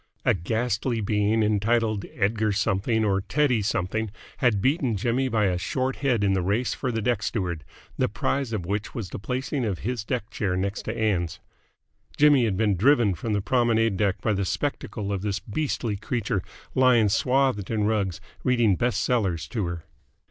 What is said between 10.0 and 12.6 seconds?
deck chair next to Ann's. Jimmy had